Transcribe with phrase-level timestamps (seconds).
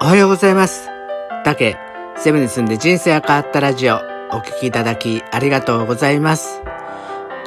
[0.00, 0.88] おはようございます。
[1.44, 1.76] 竹、
[2.16, 3.98] セブンに住んで人生が変わったラジオ、お
[4.40, 6.62] 聞きいただきありがとうございます。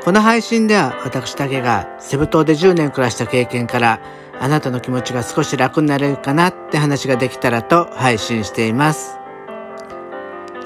[0.04, 4.02] この配信では私竹がセブ島で10年暮らした経験から
[4.40, 9.21] あなたの気持ちが少し楽になれるかなって話ができたらと配信しています。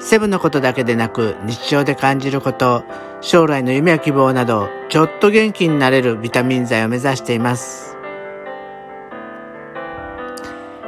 [0.06, 2.84] セブンのことだけでなく日常で感じること、
[3.20, 7.96] 将来の夢や希望などちょっと元気になれるビタミン剤を目指しています。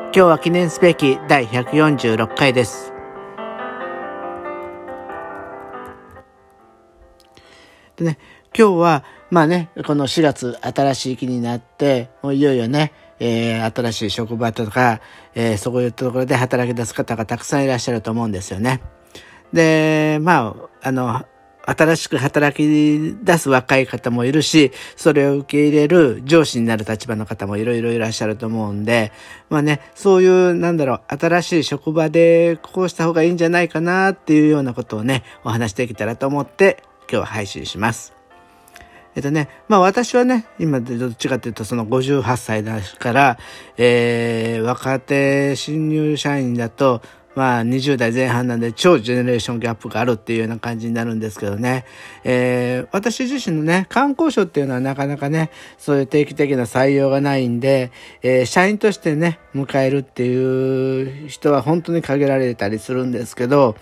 [0.05, 2.93] 今日は記念すべき第146回です。
[7.96, 8.19] でね、
[8.57, 15.01] 今日は、まあね、この4月新しい期になって、もういよいよね、えー、新しい職場とか、
[15.35, 18.80] えー、そういうところで働き出す方がたくさんいらっしゃると思うんですよね。
[19.52, 21.25] で、まあ、あの、
[21.69, 29.13] 新しく働き出す若い方もいるし、それを受け入れる上司になる立場の方もいろいろいらっしゃると思うんで、
[29.51, 38.15] まあね、そういう、なんだろう、新しい職場でこうした方がいいんじゃないかなっていうようなことをね、お話できたらと思って、今日は配信します。
[39.15, 43.38] えっとね、まあ私はね、今どっちかというとその58歳だから、
[43.76, 47.02] えー、若手新入社員だと、
[47.39, 51.85] まあ20代前半なんで超ジェネレーションギャップがあるっていうような感じになるんですけどね。
[52.25, 57.93] えー、私自身のね、観光省っていうのはなかなかね、そういう定期的な採用がないんで、
[58.25, 63.77] えー、社員としてね、迎えるっていう人は本当に限られたりするんですけど、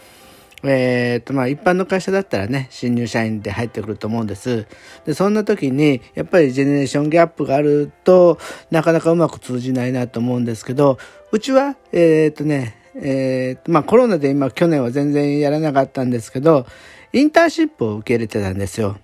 [0.62, 4.66] えっ、と、まあ、一般の会社だったらね、新入社員で入ってくると思うんです。
[5.06, 8.38] で、そんな時に、やっぱりジェネレーションギャップがあると、
[8.70, 10.98] なかなかうまく通じないなと思うんですけど、
[11.32, 16.66] うちは、えっ、とね、えー、まあコロナで今去年は全然やらなかったんですけど、
[17.12, 18.98] インターンシップを受け入れてたんですよ。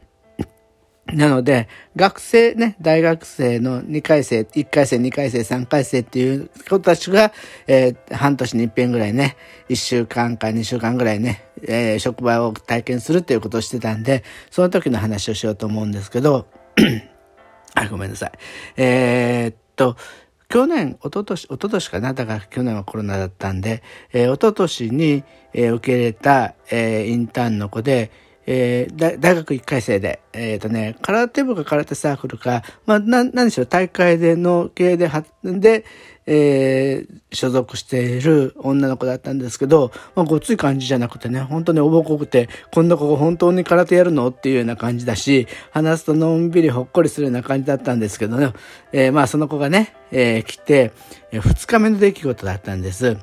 [1.07, 7.33] なので、学生ね、大学生の2回生、1回生、2回生、3回生っていう子たちが、
[7.67, 9.37] えー、半年に一遍ぐらいね、
[9.69, 16.47] 1週間か2週間ぐらいね、えー、職場を体験するっていうことをしてたんで、その時の話をしようと思うんですけど、
[17.75, 18.33] あ、ごめんなさい。
[18.77, 19.97] えー、っと、
[20.53, 22.13] 去年、おととし、おととしかな。
[22.13, 23.83] だから去年はコロナだったんで、
[24.13, 25.25] えー、一昨年に、
[25.55, 28.11] えー、受け入れた、えー、インターンの子で、
[28.47, 35.11] えー、大学1回生で、えっ、ー、とね、空手部か空手サークルか、まあ、な、何しょう、大会での系で、
[35.45, 35.85] で、
[36.25, 48.53] えー、所属している女の子だったんですけど、まあ、ごつい感じじゃなくてね、本当におぼこくて、こんな子が本当に空手やるのっていうような感じだし、話すとのんびりほっこりするような感じだったんですけどね、
[48.93, 50.93] えー、まあその子がね、えー、来て、
[51.33, 53.17] えー、2日目の出来事だったんです。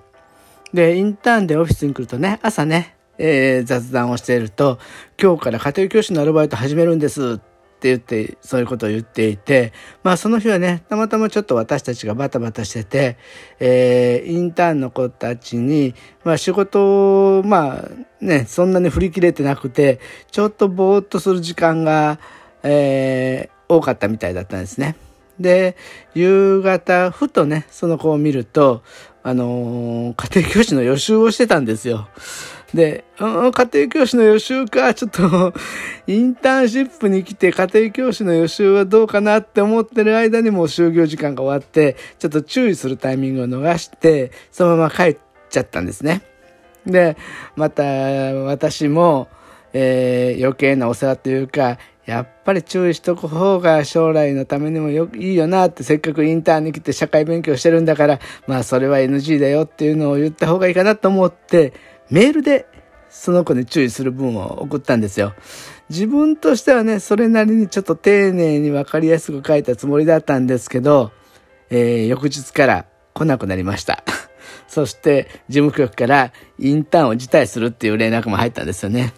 [0.73, 4.79] で、インターンでオフィスに来るとね、朝ね、えー、雑談をしていると、
[5.21, 13.17] 今日から家庭教師のアルバイト始めるんですって言って、そういうことを言っていて、まあその日はね、たまたまちょっと私たちがバタバタしてて、
[13.59, 15.93] えー、インターンの子たちに、
[16.23, 17.89] まあ仕事を、まあ
[18.21, 19.99] ね、そんなに振り切れてなくて、
[20.31, 22.19] ちょっとぼーっとする時間が、
[22.63, 24.95] えー、多かったみたいだったんですね。
[25.39, 25.77] で、
[26.13, 28.83] 夕方、ふとね、その子を見ると、
[29.23, 32.09] あのー、家庭教師の予習をしてたんですよ。
[32.73, 35.53] で、家庭教師の予習か、ちょっと、
[36.07, 45.17] インターンシップに来て家庭教師の予習はどうかなって思ってる間にもう就業時間が終わって、ちょっと注意するタイミングを逃して、そのまま帰っ
[45.49, 46.21] ちゃったんですね。
[46.85, 47.17] で、
[47.55, 49.27] また、私も、
[49.73, 51.77] えー、余計なお世話というか、
[52.09, 61.71] やっぱり注意しとく方が将来のためにもよいいよなってせっかくインターンに来て社会勉強してるんだからまあそれは NG だよっていうのを言った方がいいかなと思って
[62.09, 62.67] メールで
[63.09, 65.33] その子に注意する文を送ったんですよ。
[65.89, 71.11] 自分としてはね、それなりにちょっと丁寧にわかりやすく書いたつもりだったんですけど、
[71.71, 74.03] えー、翌日から来なくなりました。
[74.67, 79.13] そして事務局からインターンを辞退するっていう連絡も入ったんですよね。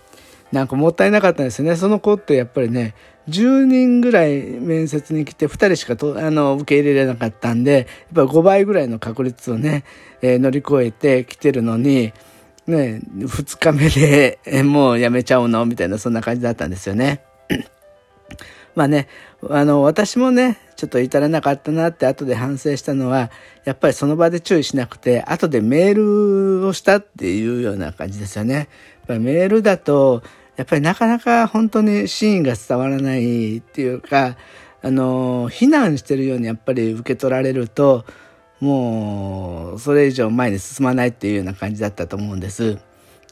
[0.53, 1.75] なんかもったいなかったんですよね。
[1.75, 2.93] その子ってやっぱりね、
[3.29, 9.83] 10人ぐらい面接に来て2人しかとあの受け入れられなかったんで、やっぱ5倍ぐらいの確率をね、
[10.21, 12.13] えー、乗り越えて来てるのに、
[12.67, 15.65] ね、2日目でもうやめちゃうの？
[15.65, 17.23] みたいなそんな感じだったんですよね。
[18.75, 19.07] まあね、
[19.49, 23.29] あの、私もね、ちょっと至らなかったなって後で反省したのは、
[23.65, 28.55] やっぱりその場で注意しなくて、後でメールをしたっていうような感じですよね。
[28.55, 28.67] やっ
[29.07, 30.23] ぱメールだと、
[30.55, 34.37] やっぱりなかなか本当に真意が伝わらないっていうか、
[34.83, 38.05] あの、非難してるようにやっぱり受け取られると、
[38.61, 42.77] もうそれ以上前に進まないっていうような感じだったと思うんです。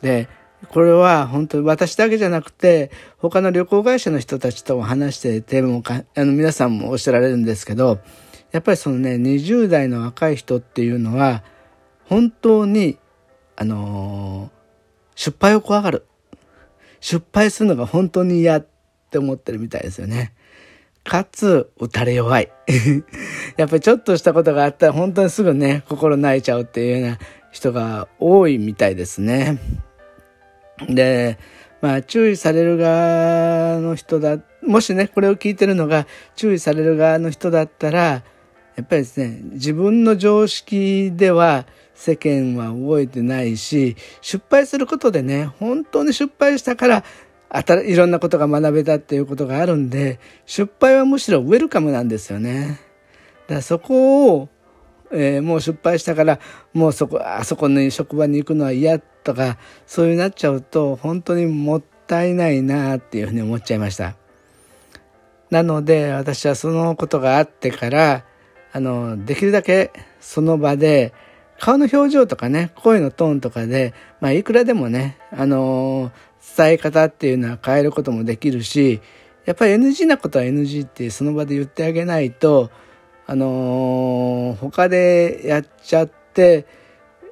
[0.01, 0.27] で、
[0.67, 7.99] これは本当に私だけじゃなくて、他の旅行会社の人たちとも話しててもあの皆さんもおっしゃられるんですけど、
[8.51, 11.43] やっぱりそのね、20代の若い人っていうのは、
[12.05, 12.97] 本当に、
[13.55, 14.49] あのー、
[15.15, 16.07] 失敗を怖がる。
[16.99, 18.67] 失敗するのが本当に嫌っ
[19.11, 20.33] て思ってるみたいですよね。
[21.09, 22.51] かつ、打たれ弱い。
[23.57, 27.19] やっぱりちょっとしたことがあったら本当にすぐね、心泣いちゃうっていうような
[27.51, 29.57] 人が多いみたいですね。
[30.87, 31.39] で、
[31.81, 38.23] まあ注意される側の人だ、もしね、これを聞いてるのが注意される側の人だったら、
[38.75, 41.65] やっぱりですね、自分の常識では
[41.95, 47.03] 世間は動いてないし、失敗することでね、本当に失敗したから、
[47.49, 52.79] あたいろんなことが学べたっていうことがあるんで、失敗はむしろウェルカムなんですよね。
[53.47, 54.49] だからそこを、
[55.11, 56.39] えー、もう失敗したから、
[56.73, 59.57] もうそこ、あそこに職場に行くのは嫌とか、
[59.87, 64.15] そういうなっちゃうと、本当にもったいないなっていうふうに思っちゃいました。
[65.49, 68.23] なので、私はそのことがあってから、
[68.71, 71.13] あの、できるだけその場で、
[71.59, 76.11] 顔の表情とかね、声のトーンとかで、まあ、いくらでもね、あの
[76.57, 79.01] 伝え方っていうのは変えることもできるし、
[79.45, 82.69] やっぱり NG なことは NG ってその場で言ってあげないと、
[83.25, 86.65] あのー、他でやっちゃって、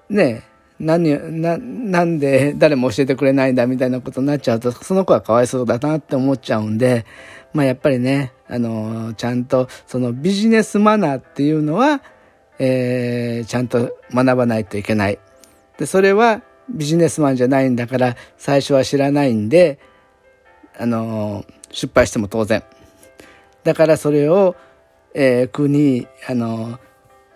[0.10, 0.44] ね、
[0.80, 7.06] 何、な、なんで 誰も教えてくれないんだみたいなことになっちゃうと、その子はかわいそうだなって思っちゃうんで、
[7.54, 12.02] まあやっぱりね、あのー、ちゃんとそのビジネスマナーっていうのは、
[12.60, 15.20] えー、ちゃんと学ばないといけない。
[15.78, 19.80] で、それはビジネスマンじゃないんだから最初は知らないんで、
[20.78, 22.64] あの、失敗しても当然。
[23.64, 24.56] だからそれを、
[25.14, 26.80] えー、句に、あの、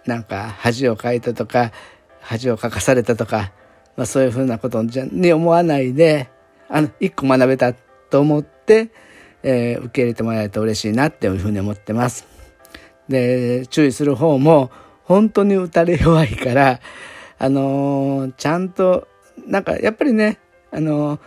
[0.06, 1.72] なんか恥をかいたとか、
[2.19, 3.51] 恥をかかされたとか、
[3.98, 6.30] まあそういうふうなことじゃに思わないで、
[6.69, 8.89] あの、一個学べたと思って、
[9.44, 12.28] えー、受け入れてもらえると嬉しいなっていうふうに思ってます。
[13.10, 14.72] で、注意する方も、
[15.04, 16.80] 本当に打たれ弱いから、
[17.38, 19.07] あのー、ちゃんと
[19.48, 20.39] なんかやっぱりね、
[20.72, 21.19] あの、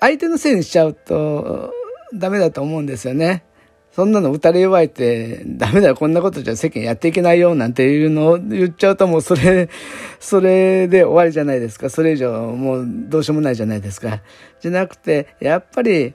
[0.00, 1.72] 相手のせいにしちゃうと
[2.14, 3.44] ダメだと思うんですよね。
[3.92, 9.68] そんなの打たれ弱いってダメだよ、こんなことじゃ世間やっていけないよなんていうのを言っちゃうともうそれ、
[10.20, 11.90] それで終わりじゃないですか。
[11.90, 14.22] それ以上もうどうしようもないじゃないですか。
[14.60, 16.14] じゃなくて、やっぱり、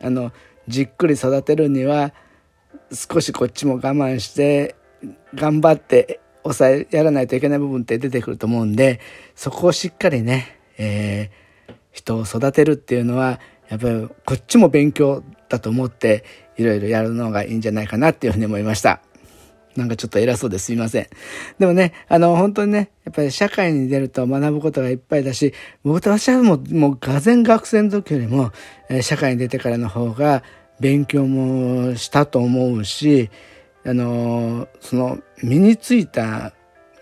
[0.00, 0.32] あの、
[0.68, 2.12] じっくり育てるには
[2.92, 4.74] 少しこっちも我慢して
[5.34, 6.20] 頑張って
[6.52, 9.00] 抑え、やらないといけない部分って出てくると思うんで、
[9.34, 16.24] そこをしっかりね、えー、人を育てるっていうのは、やっぱりこっちも勉強だと思って、
[16.56, 19.00] いろいろやるのがいいんじゃないかなっていうふうに思いました。
[19.76, 21.06] なんかちょっと偉そうですいません。
[21.58, 25.54] でもね、あの、本当にね、やっぱり社会に出ると学ぶことがいっぱいだし、
[25.84, 28.50] 私はもう、もう、がぜ学生の時よりも、
[28.88, 30.42] えー、社会に出てからの方が
[30.80, 33.30] 勉強もしたと思うし、
[33.88, 36.52] あのその身についた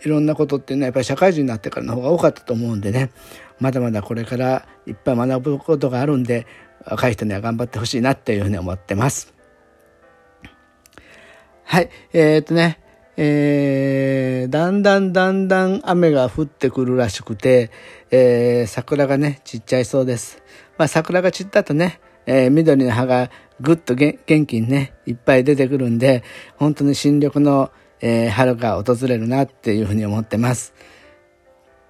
[0.04, 3.10] いろんなことっていうのはやっぱり社会人になってからの方が多かったと思うんでね
[3.58, 6.46] まだまだこれからいっぱい学ぶことがあるんで
[6.84, 9.34] 若い人には頑張ってほしいなっていうふうに思ってます。
[11.64, 12.78] はい、えー、っとね、
[13.16, 17.72] えー、だんだんだんだん雨が降ってくるらしくて、
[18.12, 20.44] えー、桜がね、散っちゃいそうです。
[20.78, 23.30] まあ桜が散ったとね、えー、緑の葉が
[23.60, 26.22] ぐっと元気にね、いっぱい出てくるんで、
[26.56, 30.74] 本当に新緑の、えー、春が訪れるなっていうふうに思ってます。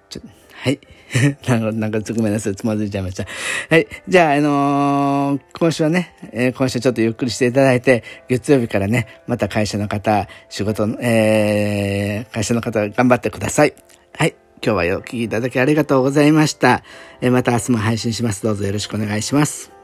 [0.09, 0.21] ちょ
[0.53, 0.79] はい。
[1.47, 2.55] なんか、なんか、ごめんなさい。
[2.55, 3.25] つまずいちゃいました。
[3.69, 3.87] はい。
[4.07, 13.73] じゃあ、あのー、今週はね、えー、今週ちょっとゆっくりしていただいて、月曜日からね、また会社の方、仕事の、えー、会社の方頑張ってください。
[14.13, 14.35] はい。
[14.63, 16.83] 今日はお聞きいただきありがとうございました。
[17.21, 18.43] えー、また明日も配信します。
[18.43, 19.76] どうぞよろしくお願いします。